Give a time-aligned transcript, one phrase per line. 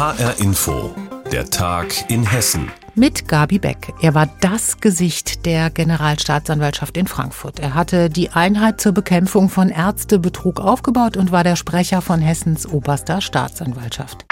[0.00, 0.94] HR Info,
[1.30, 2.72] der Tag in Hessen.
[2.94, 3.92] Mit Gabi Beck.
[4.00, 7.60] Er war das Gesicht der Generalstaatsanwaltschaft in Frankfurt.
[7.60, 12.66] Er hatte die Einheit zur Bekämpfung von Ärztebetrug aufgebaut und war der Sprecher von Hessens
[12.66, 14.24] oberster Staatsanwaltschaft.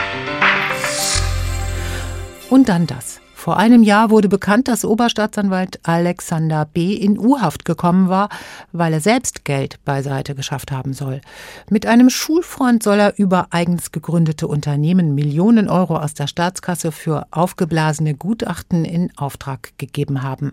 [2.48, 3.20] Und dann das.
[3.48, 6.92] Vor einem Jahr wurde bekannt, dass Oberstaatsanwalt Alexander B.
[6.92, 8.28] in U-Haft gekommen war,
[8.72, 11.22] weil er selbst Geld beiseite geschafft haben soll.
[11.70, 17.26] Mit einem Schulfreund soll er über eigens gegründete Unternehmen Millionen Euro aus der Staatskasse für
[17.30, 20.52] aufgeblasene Gutachten in Auftrag gegeben haben.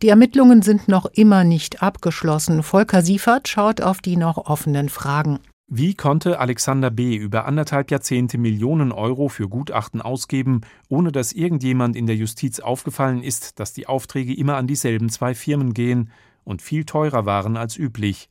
[0.00, 2.62] Die Ermittlungen sind noch immer nicht abgeschlossen.
[2.62, 5.40] Volker Siefert schaut auf die noch offenen Fragen.
[5.72, 7.14] Wie konnte Alexander B.
[7.14, 13.22] über anderthalb Jahrzehnte Millionen Euro für Gutachten ausgeben, ohne dass irgendjemand in der Justiz aufgefallen
[13.22, 16.10] ist, dass die Aufträge immer an dieselben zwei Firmen gehen
[16.42, 18.28] und viel teurer waren als üblich?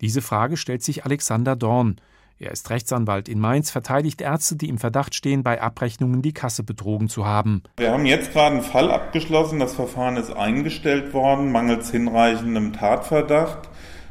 [0.00, 1.96] Diese Frage stellt sich Alexander Dorn.
[2.38, 6.62] Er ist Rechtsanwalt in Mainz, verteidigt Ärzte, die im Verdacht stehen, bei Abrechnungen die Kasse
[6.62, 7.64] betrogen zu haben.
[7.76, 9.58] Wir haben jetzt gerade einen Fall abgeschlossen.
[9.58, 13.68] Das Verfahren ist eingestellt worden, mangels hinreichendem Tatverdacht.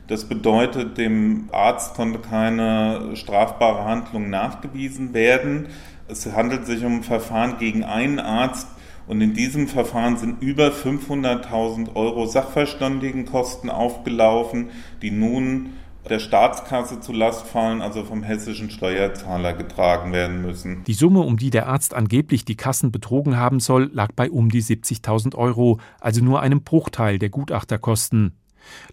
[0.07, 5.67] Das bedeutet, dem Arzt konnte keine strafbare Handlung nachgewiesen werden.
[6.07, 8.67] Es handelt sich um ein Verfahren gegen einen Arzt
[9.07, 14.69] und in diesem Verfahren sind über 500.000 Euro Sachverständigenkosten aufgelaufen,
[15.01, 15.73] die nun
[16.09, 20.83] der Staatskasse zu Last fallen, also vom hessischen Steuerzahler getragen werden müssen.
[20.85, 24.49] Die Summe, um die der Arzt angeblich die Kassen betrogen haben soll, lag bei um
[24.49, 28.37] die 70.000 Euro, also nur einem Bruchteil der Gutachterkosten.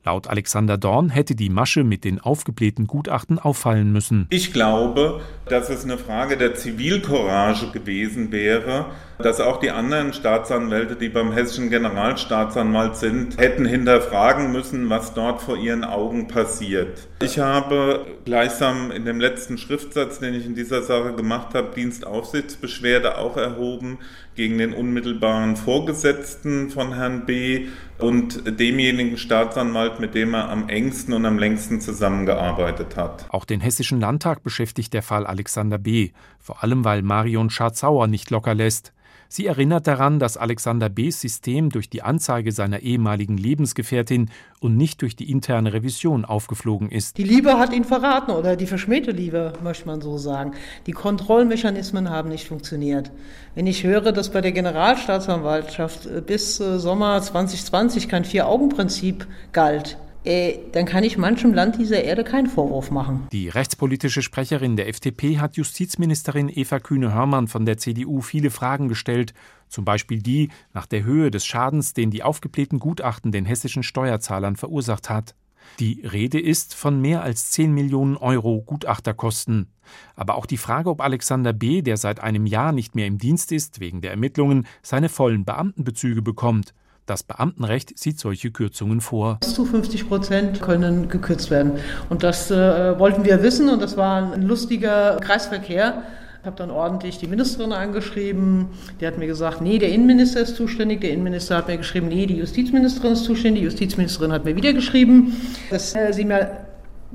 [0.05, 4.27] Laut Alexander Dorn hätte die Masche mit den aufgeblähten Gutachten auffallen müssen.
[4.31, 8.87] Ich glaube, dass es eine Frage der Zivilcourage gewesen wäre,
[9.19, 15.41] dass auch die anderen Staatsanwälte, die beim hessischen Generalstaatsanwalt sind, hätten hinterfragen müssen, was dort
[15.41, 17.09] vor ihren Augen passiert.
[17.23, 23.19] Ich habe gleichsam in dem letzten Schriftsatz, den ich in dieser Sache gemacht habe, Dienstaufsichtsbeschwerde
[23.19, 23.99] auch erhoben
[24.35, 27.69] gegen den unmittelbaren Vorgesetzten von Herrn B.
[27.99, 33.27] und demjenigen Staatsanwalt, mit dem er am engsten und am längsten zusammengearbeitet hat.
[33.31, 36.11] Auch den Hessischen Landtag beschäftigt der Fall Alexander B.,
[36.41, 38.93] vor allem weil Marion Schatzauer nicht locker lässt.
[39.29, 44.31] Sie erinnert daran, dass Alexander B.s System durch die Anzeige seiner ehemaligen Lebensgefährtin
[44.61, 47.19] und nicht durch die interne Revision aufgeflogen ist.
[47.19, 50.53] Die Liebe hat ihn verraten oder die verschmähte Liebe, möchte man so sagen.
[50.87, 53.11] Die Kontrollmechanismen haben nicht funktioniert.
[53.55, 59.99] Wenn ich höre, dass bei der Generalstaatsanwaltschaft äh, bis äh, Sommer 2020 kein Vier-Augen-Prinzip galt,
[60.25, 63.29] dann kann ich manchem Land dieser Erde keinen Vorwurf machen.
[63.31, 69.35] Die rechtspolitische Sprecherin der FDP hat Justizministerin Eva Kühne-Hörmann von der CDU viele Fragen gestellt,
[69.69, 74.57] zum Beispiel die nach der Höhe des Schadens, den die aufgeblähten Gutachten den hessischen Steuerzahlern
[74.57, 75.35] verursacht hat.
[75.79, 79.69] Die Rede ist von mehr als 10 Millionen Euro Gutachterkosten.
[80.15, 83.53] Aber auch die Frage, ob Alexander B., der seit einem Jahr nicht mehr im Dienst
[83.53, 86.75] ist, wegen der Ermittlungen, seine vollen Beamtenbezüge bekommt.
[87.07, 89.39] Das Beamtenrecht sieht solche Kürzungen vor.
[89.41, 91.73] Bis zu 50 Prozent können gekürzt werden.
[92.09, 96.03] Und das äh, wollten wir wissen und das war ein lustiger Kreisverkehr.
[96.41, 98.69] Ich habe dann ordentlich die Ministerin angeschrieben.
[99.01, 101.01] Die hat mir gesagt, nee, der Innenminister ist zuständig.
[101.03, 103.63] Der Innenminister hat mir geschrieben, nee, die Justizministerin ist zuständig.
[103.63, 105.37] Die Justizministerin hat mir wieder geschrieben,
[105.71, 106.65] dass äh, sie mir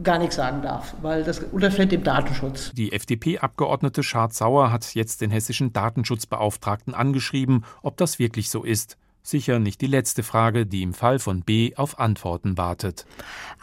[0.03, 2.71] gar nichts sagen darf, weil das unterfällt dem Datenschutz.
[2.73, 8.97] Die FDP-Abgeordnete Schad-Sauer hat jetzt den hessischen Datenschutzbeauftragten angeschrieben, ob das wirklich so ist.
[9.21, 13.05] Sicher nicht die letzte Frage, die im Fall von B auf Antworten wartet.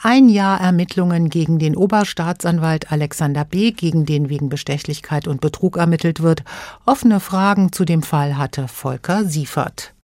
[0.00, 6.20] Ein Jahr Ermittlungen gegen den Oberstaatsanwalt Alexander B., gegen den wegen Bestechlichkeit und Betrug ermittelt
[6.20, 6.44] wird.
[6.84, 9.94] Offene Fragen zu dem Fall hatte Volker Siefert.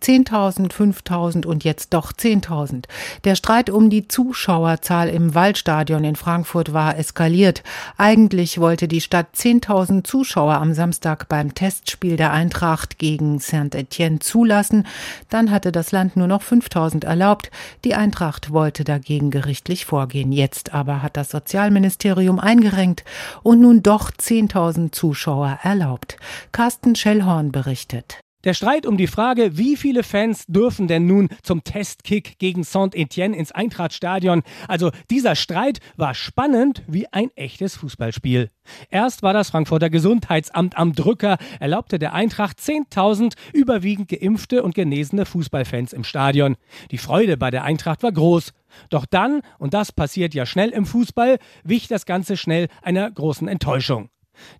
[0.00, 2.84] 10.000, 5.000 und jetzt doch 10.000.
[3.24, 7.62] Der Streit um die Zuschauerzahl im Waldstadion in Frankfurt war eskaliert.
[7.96, 14.86] Eigentlich wollte die Stadt 10.000 Zuschauer am Samstag beim Testspiel der Eintracht gegen Saint-Etienne zulassen.
[15.30, 17.50] Dann hatte das Land nur noch 5.000 erlaubt.
[17.84, 20.32] Die Eintracht wollte dagegen gerichtlich vorgehen.
[20.32, 23.04] Jetzt aber hat das Sozialministerium eingerenkt
[23.42, 26.16] und nun doch 10.000 Zuschauer erlaubt.
[26.52, 28.23] Carsten Schellhorn berichtet.
[28.44, 33.34] Der Streit um die Frage, wie viele Fans dürfen denn nun zum Testkick gegen Saint-Etienne
[33.34, 38.50] ins Eintrachtstadion, also dieser Streit war spannend wie ein echtes Fußballspiel.
[38.90, 45.24] Erst war das Frankfurter Gesundheitsamt am Drücker, erlaubte der Eintracht 10.000 überwiegend geimpfte und genesene
[45.24, 46.56] Fußballfans im Stadion.
[46.90, 48.52] Die Freude bei der Eintracht war groß.
[48.90, 53.48] Doch dann, und das passiert ja schnell im Fußball, wich das Ganze schnell einer großen
[53.48, 54.10] Enttäuschung.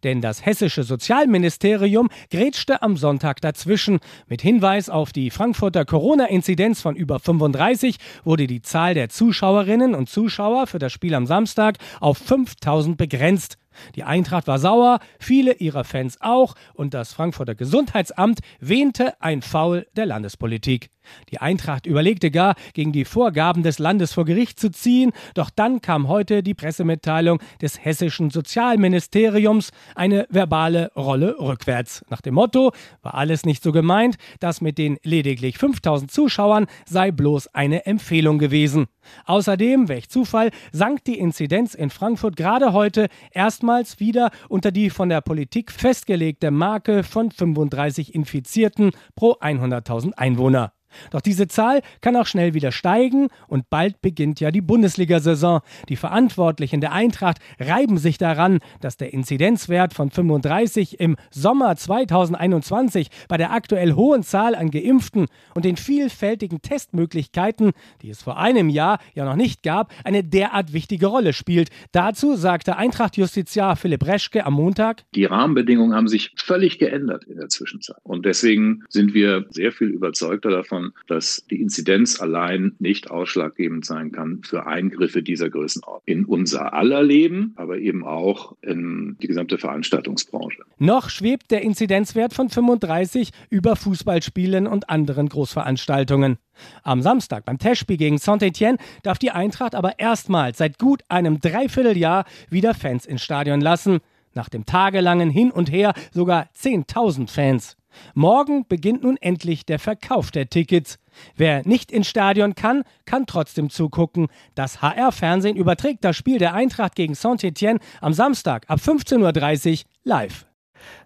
[0.02, 4.00] Denn das hessische Sozialministerium grätschte am Sonntag dazwischen.
[4.28, 10.08] Mit Hinweis auf die Frankfurter Corona-Inzidenz von über 35 wurde die Zahl der Zuschauerinnen und
[10.08, 13.58] Zuschauer für das Spiel am Samstag auf 5000 begrenzt.
[13.94, 19.86] Die Eintracht war sauer, viele ihrer Fans auch, und das Frankfurter Gesundheitsamt wähnte ein Foul
[19.96, 20.90] der Landespolitik.
[21.30, 25.80] Die Eintracht überlegte gar, gegen die Vorgaben des Landes vor Gericht zu ziehen, doch dann
[25.80, 32.04] kam heute die Pressemitteilung des hessischen Sozialministeriums, eine verbale Rolle rückwärts.
[32.10, 32.72] Nach dem Motto,
[33.02, 38.38] war alles nicht so gemeint, das mit den lediglich 5000 Zuschauern sei bloß eine Empfehlung
[38.38, 38.86] gewesen.
[39.26, 45.08] Außerdem, welch Zufall, sank die Inzidenz in Frankfurt gerade heute erstmals wieder unter die von
[45.08, 50.73] der Politik festgelegte Marke von 35 Infizierten pro 100.000 Einwohner.
[51.10, 55.60] Doch diese Zahl kann auch schnell wieder steigen und bald beginnt ja die Bundesliga-Saison.
[55.88, 63.08] Die Verantwortlichen der Eintracht reiben sich daran, dass der Inzidenzwert von 35 im Sommer 2021
[63.28, 68.68] bei der aktuell hohen Zahl an Geimpften und den vielfältigen Testmöglichkeiten, die es vor einem
[68.68, 71.70] Jahr ja noch nicht gab, eine derart wichtige Rolle spielt.
[71.92, 77.48] Dazu sagte Eintracht-Justiziar Philipp Reschke am Montag: Die Rahmenbedingungen haben sich völlig geändert in der
[77.48, 77.96] Zwischenzeit.
[78.02, 84.12] Und deswegen sind wir sehr viel überzeugter davon, dass die Inzidenz allein nicht ausschlaggebend sein
[84.12, 89.58] kann für Eingriffe dieser Größenordnung in unser aller Leben, aber eben auch in die gesamte
[89.58, 90.62] Veranstaltungsbranche.
[90.78, 96.38] Noch schwebt der Inzidenzwert von 35 über Fußballspielen und anderen Großveranstaltungen.
[96.82, 102.24] Am Samstag beim Testspiel gegen Saint-Etienne darf die Eintracht aber erstmals seit gut einem Dreivierteljahr
[102.50, 104.00] wieder Fans ins Stadion lassen.
[104.34, 107.76] Nach dem tagelangen Hin und Her sogar 10.000 Fans.
[108.14, 110.98] Morgen beginnt nun endlich der Verkauf der Tickets.
[111.36, 114.28] Wer nicht ins Stadion kann, kann trotzdem zugucken.
[114.54, 120.46] Das HR-Fernsehen überträgt das Spiel der Eintracht gegen Saint-Étienne am Samstag ab 15.30 Uhr live.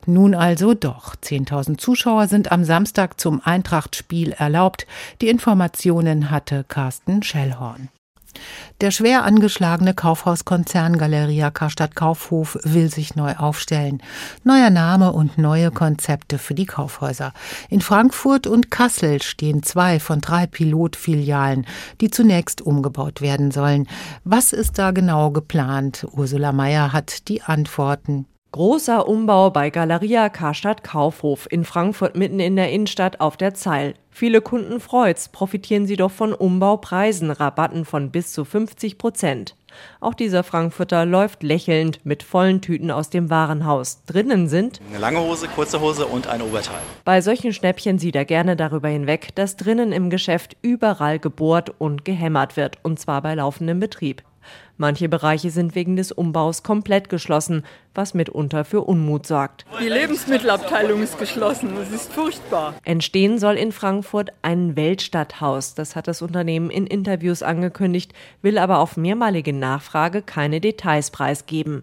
[0.06, 1.14] Nun also doch.
[1.16, 4.86] 10.000 Zuschauer sind am Samstag zum Eintracht-Spiel erlaubt.
[5.20, 7.88] Die Informationen hatte Carsten Schellhorn.
[8.80, 14.00] Der schwer angeschlagene Kaufhauskonzern Galeria Karstadt Kaufhof will sich neu aufstellen.
[14.44, 17.32] Neuer Name und neue Konzepte für die Kaufhäuser.
[17.70, 21.66] In Frankfurt und Kassel stehen zwei von drei Pilotfilialen,
[22.00, 23.88] die zunächst umgebaut werden sollen.
[24.24, 26.06] Was ist da genau geplant?
[26.12, 28.26] Ursula Mayer hat die Antworten.
[28.50, 33.92] Großer Umbau bei Galeria Karstadt Kaufhof in Frankfurt mitten in der Innenstadt auf der Zeil.
[34.10, 39.54] Viele Kunden freut's, profitieren sie doch von Umbaupreisen, Rabatten von bis zu 50 Prozent.
[40.00, 44.02] Auch dieser Frankfurter läuft lächelnd mit vollen Tüten aus dem Warenhaus.
[44.06, 46.80] Drinnen sind eine lange Hose, kurze Hose und ein Oberteil.
[47.04, 52.06] Bei solchen Schnäppchen sieht er gerne darüber hinweg, dass drinnen im Geschäft überall gebohrt und
[52.06, 54.22] gehämmert wird, und zwar bei laufendem Betrieb.
[54.76, 57.64] Manche Bereiche sind wegen des Umbaus komplett geschlossen,
[57.94, 59.64] was mitunter für Unmut sorgt.
[59.82, 61.76] Die Lebensmittelabteilung ist geschlossen.
[61.82, 62.74] Es ist furchtbar.
[62.84, 65.74] Entstehen soll in Frankfurt ein Weltstadthaus.
[65.74, 71.82] Das hat das Unternehmen in Interviews angekündigt, will aber auf mehrmalige Nachfrage keine Details preisgeben.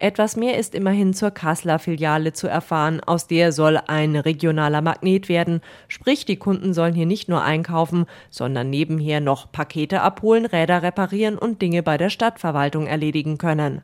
[0.00, 3.00] Etwas mehr ist immerhin zur Kasseler Filiale zu erfahren.
[3.00, 5.60] Aus der soll ein regionaler Magnet werden.
[5.88, 11.36] Sprich, die Kunden sollen hier nicht nur einkaufen, sondern nebenher noch Pakete abholen, Räder reparieren
[11.36, 13.82] und Dinge bei der Stadtverwaltung erledigen können.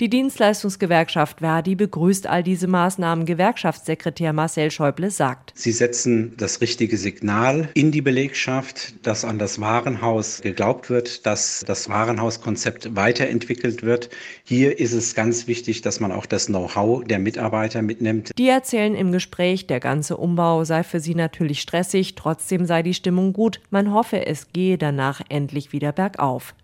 [0.00, 3.26] Die Dienstleistungsgewerkschaft Verdi begrüßt all diese Maßnahmen.
[3.26, 5.52] Gewerkschaftssekretär Marcel Schäuble sagt.
[5.54, 11.64] Sie setzen das richtige Signal in die Belegschaft, dass an das Warenhaus geglaubt wird, dass
[11.66, 14.10] das Warenhauskonzept weiterentwickelt wird.
[14.44, 18.30] Hier ist es ganz wichtig, dass man auch das Know-how der Mitarbeiter mitnimmt.
[18.38, 22.94] Die erzählen im Gespräch, der ganze Umbau sei für sie natürlich stressig, trotzdem sei die
[22.94, 23.60] Stimmung gut.
[23.70, 26.54] Man hoffe, es gehe danach endlich wieder bergauf.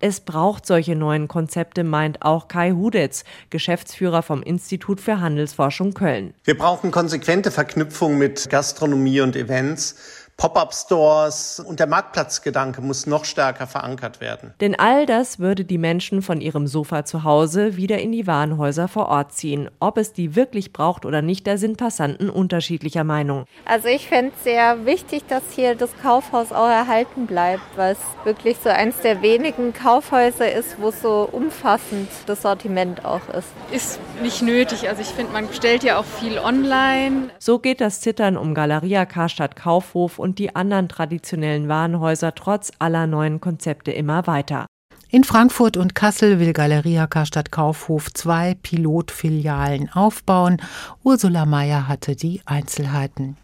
[0.00, 6.34] Es braucht solche neuen Konzepte, meint auch Kai Hudetz, Geschäftsführer vom Institut für Handelsforschung Köln.
[6.44, 13.66] Wir brauchen konsequente Verknüpfung mit Gastronomie und Events Pop-up-Stores und der Marktplatzgedanke muss noch stärker
[13.66, 14.54] verankert werden.
[14.60, 18.86] Denn all das würde die Menschen von ihrem Sofa zu Hause wieder in die Warenhäuser
[18.86, 19.68] vor Ort ziehen.
[19.80, 23.46] Ob es die wirklich braucht oder nicht, da sind Passanten unterschiedlicher Meinung.
[23.64, 28.58] Also ich fände es sehr wichtig, dass hier das Kaufhaus auch erhalten bleibt, was wirklich
[28.62, 33.48] so eins der wenigen Kaufhäuser ist, wo so umfassend das Sortiment auch ist.
[33.72, 34.88] Ist nicht nötig.
[34.88, 37.30] Also ich finde, man bestellt ja auch viel online.
[37.40, 42.70] So geht das Zittern um Galeria Karstadt Kaufhof und und die anderen traditionellen Warenhäuser trotz
[42.78, 44.66] aller neuen Konzepte immer weiter.
[45.08, 50.58] In Frankfurt und Kassel will Galeria Karstadt Kaufhof zwei Pilotfilialen aufbauen.
[51.02, 53.38] Ursula Mayer hatte die Einzelheiten.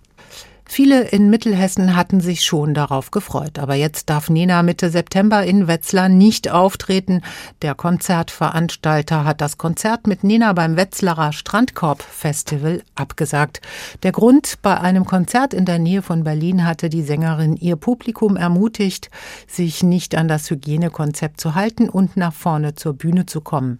[0.75, 3.61] Viele in Mittelhessen hatten sich schon darauf gefreut.
[3.61, 7.23] Aber jetzt darf Nena Mitte September in Wetzlar nicht auftreten.
[7.63, 13.61] Der Konzertveranstalter hat das Konzert mit Nena beim Wetzlarer Strandkorb Festival abgesagt.
[14.03, 18.37] Der Grund, bei einem Konzert in der Nähe von Berlin hatte die Sängerin ihr Publikum
[18.37, 19.11] ermutigt,
[19.47, 23.79] sich nicht an das Hygienekonzept zu halten und nach vorne zur Bühne zu kommen.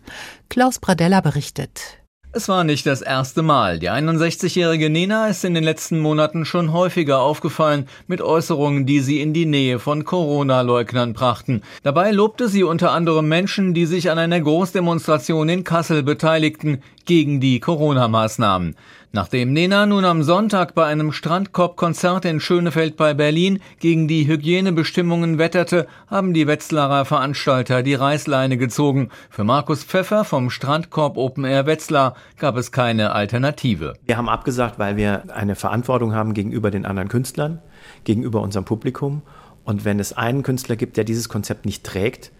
[0.49, 2.04] Klaus Pradella berichtet.
[2.37, 3.79] Es war nicht das erste Mal.
[3.79, 9.21] Die 61-jährige Nena ist in den letzten Monaten schon häufiger aufgefallen mit Äußerungen, die sie
[9.21, 11.63] in die Nähe von Corona-Leugnern brachten.
[11.85, 17.39] Dabei lobte sie unter anderem Menschen, die sich an einer Großdemonstration in Kassel beteiligten gegen
[17.39, 18.75] die Corona-Maßnahmen.
[19.15, 25.39] Nachdem Nena nun am Sonntag bei einem Strandkorb-Konzert in Schönefeld bei Berlin gegen die Hygienebestimmungen
[25.39, 29.11] wetterte, haben die Wetzlarer Veranstalter die Reißleine gezogen.
[29.31, 33.95] Für Markus Pfeffer vom Strandkorb Open Air Wetzlar gab es keine Alternative.
[34.05, 37.63] Wir haben abgesagt, weil wir eine Verantwortung haben gegenüber den anderen Künstlern,
[38.03, 39.23] gegenüber unserem Publikum.
[39.63, 42.33] Und wenn es einen Künstler gibt, der dieses Konzept nicht trägt,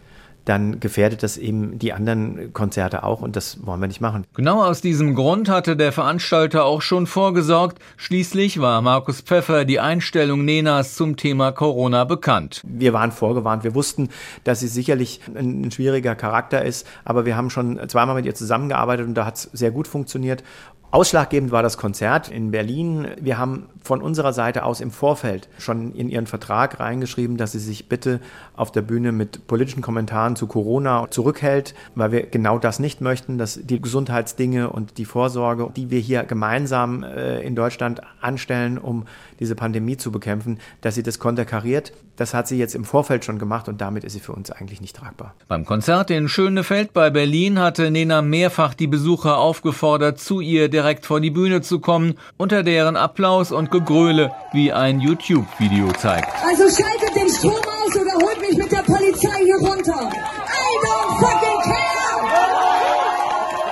[0.45, 4.27] dann gefährdet das eben die anderen Konzerte auch und das wollen wir nicht machen.
[4.35, 7.79] Genau aus diesem Grund hatte der Veranstalter auch schon vorgesorgt.
[7.97, 12.61] Schließlich war Markus Pfeffer die Einstellung Nenas zum Thema Corona bekannt.
[12.67, 13.65] Wir waren vorgewarnt.
[13.65, 14.09] Wir wussten,
[14.45, 18.35] dass sie sicherlich ein, ein schwieriger Charakter ist, aber wir haben schon zweimal mit ihr
[18.35, 20.45] zusammengearbeitet und da hat es sehr gut funktioniert.
[20.95, 23.09] Ausschlaggebend war das Konzert in Berlin.
[23.21, 27.59] Wir haben von unserer Seite aus im Vorfeld schon in ihren Vertrag reingeschrieben, dass sie
[27.59, 28.21] sich bitte
[28.55, 33.39] auf der Bühne mit politischen Kommentaren zu Corona zurückhält, weil wir genau das nicht möchten,
[33.39, 39.05] dass die Gesundheitsdinge und die Vorsorge, die wir hier gemeinsam äh, in Deutschland anstellen, um
[39.41, 41.93] diese Pandemie zu bekämpfen, dass sie das konterkariert.
[42.17, 44.81] Das hat sie jetzt im Vorfeld schon gemacht und damit ist sie für uns eigentlich
[44.81, 45.35] nicht tragbar.
[45.49, 51.07] Beim Konzert in Schönefeld bei Berlin hatte Nena mehrfach die Besucher aufgefordert, zu ihr direkt
[51.07, 56.29] vor die Bühne zu kommen, unter deren Applaus und Gegröle wie ein YouTube-Video zeigt.
[56.47, 60.11] Also schaltet den Strom aus oder holt mich mit der Polizei hier runter.
[60.11, 61.85] I don't fucking care!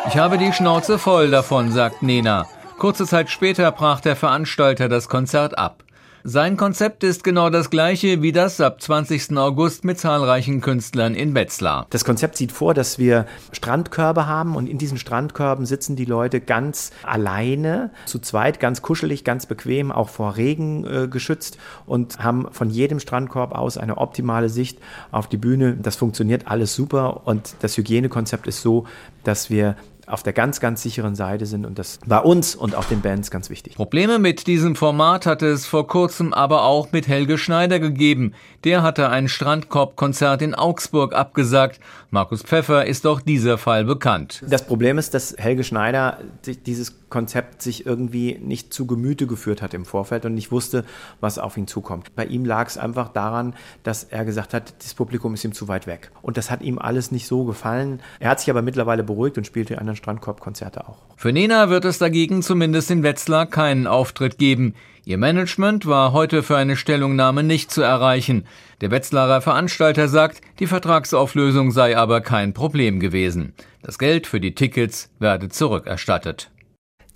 [0.09, 2.47] Ich habe die Schnauze voll davon, sagt Nena.
[2.79, 5.85] Kurze Zeit später brach der Veranstalter das Konzert ab.
[6.25, 9.37] Sein Konzept ist genau das gleiche wie das ab 20.
[9.37, 11.89] August mit zahlreichen Künstlern in Wetzlar.
[11.91, 16.41] Das Konzept sieht vor, dass wir Strandkörbe haben und in diesen Strandkörben sitzen die Leute
[16.41, 22.47] ganz alleine, zu zweit, ganz kuschelig, ganz bequem, auch vor Regen äh, geschützt und haben
[22.53, 24.79] von jedem Strandkorb aus eine optimale Sicht
[25.11, 25.77] auf die Bühne.
[25.77, 28.87] Das funktioniert alles super und das Hygienekonzept ist so,
[29.25, 29.75] dass wir
[30.13, 33.31] auf der ganz, ganz sicheren Seite sind und das war uns und auch den Bands
[33.31, 33.77] ganz wichtig.
[33.77, 38.35] Probleme mit diesem Format hatte es vor kurzem aber auch mit Helge Schneider gegeben.
[38.65, 41.81] Der hatte ein Strandkorbkonzert in Augsburg abgesagt.
[42.11, 44.43] Markus Pfeffer ist doch dieser Fall bekannt.
[44.47, 49.75] Das Problem ist, dass Helge Schneider dieses Konzept sich irgendwie nicht zu Gemüte geführt hat
[49.75, 50.85] im Vorfeld und nicht wusste,
[51.21, 52.15] was auf ihn zukommt.
[52.17, 55.69] Bei ihm lag es einfach daran, dass er gesagt hat, das Publikum ist ihm zu
[55.69, 56.11] weit weg.
[56.23, 58.01] Und das hat ihm alles nicht so gefallen.
[58.19, 60.99] Er hat sich aber mittlerweile beruhigt und spielte anderen Strandkorbkonzerte auch.
[61.17, 64.75] Für Nena wird es dagegen zumindest in Wetzlar keinen Auftritt geben.
[65.05, 68.45] Ihr Management war heute für eine Stellungnahme nicht zu erreichen.
[68.81, 73.55] Der Wetzlarer Veranstalter sagt, die Vertragsauflösung sei aber kein Problem gewesen.
[73.83, 76.52] Das Geld für die Tickets werde zurückerstattet.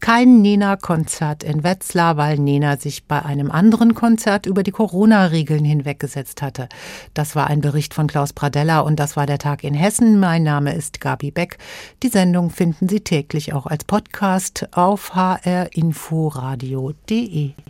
[0.07, 6.43] Kein Nena-Konzert in Wetzlar, weil Nena sich bei einem anderen Konzert über die Corona-Regeln hinweggesetzt
[6.43, 6.69] hatte.
[7.13, 10.21] Das war ein Bericht von Klaus Pradella und das war der Tag in Hessen.
[10.21, 11.59] Mein Name ist Gabi Beck.
[12.05, 17.55] Die Sendung finden Sie täglich auch als Podcast auf hrinforadio.de.